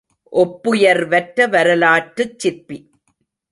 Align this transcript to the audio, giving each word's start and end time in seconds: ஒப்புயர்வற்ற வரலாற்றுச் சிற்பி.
ஒப்புயர்வற்ற 0.33 1.47
வரலாற்றுச் 1.49 2.39
சிற்பி. 2.39 2.77